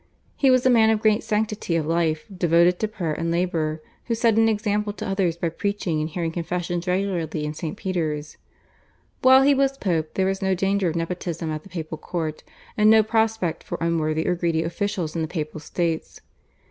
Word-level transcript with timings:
He 0.35 0.49
was 0.49 0.65
a 0.65 0.69
man 0.71 0.89
of 0.89 0.99
great 0.99 1.21
sanctity 1.23 1.75
of 1.75 1.85
life, 1.85 2.25
devoted 2.35 2.79
to 2.79 2.87
prayer 2.87 3.13
and 3.13 3.29
labour, 3.29 3.83
who 4.05 4.15
set 4.15 4.35
an 4.35 4.49
example 4.49 4.93
to 4.93 5.07
others 5.07 5.37
by 5.37 5.49
preaching 5.49 6.01
and 6.01 6.09
hearing 6.09 6.31
confessions 6.31 6.87
regularly 6.87 7.45
in 7.45 7.53
St. 7.53 7.77
Peter's. 7.77 8.37
While 9.21 9.43
he 9.43 9.53
was 9.53 9.77
Pope 9.77 10.15
there 10.15 10.25
was 10.25 10.41
no 10.41 10.55
danger 10.55 10.89
of 10.89 10.95
nepotism 10.95 11.51
at 11.51 11.61
the 11.61 11.69
papal 11.69 11.99
court, 11.99 12.43
and 12.75 12.89
no 12.89 13.03
prospect 13.03 13.63
for 13.63 13.77
unworthy 13.79 14.27
or 14.27 14.33
greedy 14.33 14.63
officials 14.63 15.15
in 15.15 15.21
the 15.21 15.27
Papal 15.27 15.59
States. 15.59 16.21